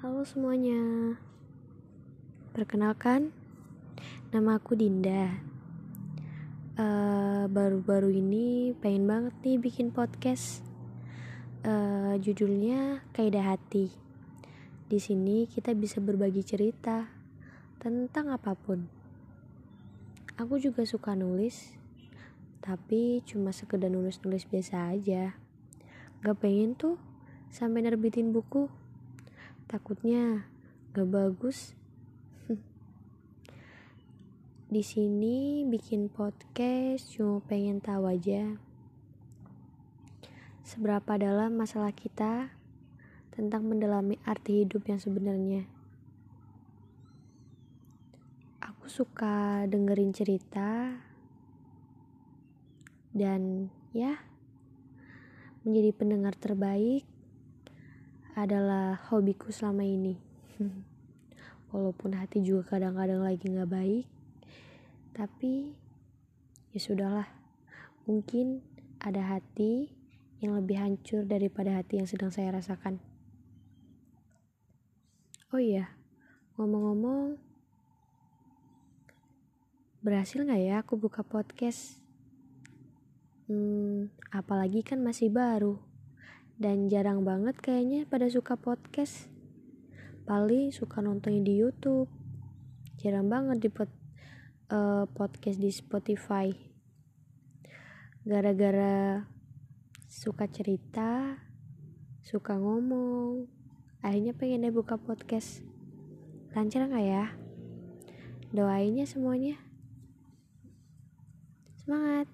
[0.00, 0.80] Halo semuanya.
[2.56, 3.36] Perkenalkan
[4.32, 5.28] Nama aku Dinda.
[6.80, 10.64] Eh, Baru-baru ini pengen banget nih bikin podcast.
[11.68, 13.92] Eh, Judulnya Kaidah Hati.
[14.88, 17.04] Di sini kita bisa berbagi cerita
[17.76, 18.88] Tentang apa pun.
[20.40, 21.76] Aku juga suka nulis
[22.64, 25.36] Tapi cuma sekedar nulis-nulis biasa aja.
[26.24, 26.96] Gak pengen tuh
[27.52, 28.79] sampai nerbitin buku
[29.70, 30.50] Takutnya
[30.90, 31.78] gak bagus.
[34.74, 38.58] Di sini bikin podcast cuma pengen tahu aja
[40.66, 42.50] seberapa dalam masalah kita
[43.30, 45.62] tentang mendalami arti hidup yang sebenarnya.
[48.58, 50.98] Aku suka dengerin cerita
[53.14, 54.18] dan ya
[55.62, 57.06] menjadi pendengar terbaik
[58.44, 60.16] adalah hobiku selama ini.
[61.72, 64.06] Walaupun hati juga kadang-kadang lagi nggak baik,
[65.12, 65.76] tapi
[66.72, 67.28] ya sudahlah.
[68.08, 68.64] Mungkin
[68.98, 69.92] ada hati
[70.40, 72.96] yang lebih hancur daripada hati yang sedang saya rasakan.
[75.52, 75.92] Oh iya,
[76.56, 77.36] ngomong-ngomong,
[80.00, 82.00] berhasil nggak ya aku buka podcast?
[83.50, 85.89] Hmm, apalagi kan masih baru
[86.60, 89.32] dan jarang banget kayaknya pada suka podcast.
[90.28, 92.12] Paling suka nontonnya di YouTube.
[93.00, 93.88] Jarang banget di pod,
[94.68, 96.52] uh, podcast di Spotify.
[98.28, 99.24] Gara-gara
[100.04, 101.40] suka cerita
[102.20, 103.48] suka ngomong
[104.04, 105.64] akhirnya pengen deh buka podcast.
[106.52, 107.32] Lancar nggak ya?
[108.52, 109.56] Doainnya semuanya.
[111.80, 112.28] Semangat